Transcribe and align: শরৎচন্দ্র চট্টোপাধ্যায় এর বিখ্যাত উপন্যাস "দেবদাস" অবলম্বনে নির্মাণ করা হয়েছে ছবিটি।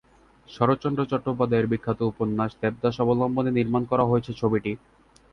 শরৎচন্দ্র 0.49 1.01
চট্টোপাধ্যায় 1.05 1.61
এর 1.61 1.71
বিখ্যাত 1.71 1.99
উপন্যাস 2.11 2.51
"দেবদাস" 2.61 2.95
অবলম্বনে 3.03 3.51
নির্মাণ 3.53 3.83
করা 3.91 4.03
হয়েছে 4.05 4.31
ছবিটি। 4.33 4.71